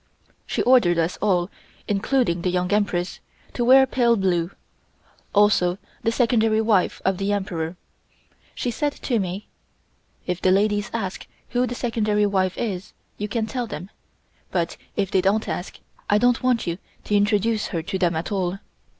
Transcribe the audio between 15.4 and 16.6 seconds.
ask, I don't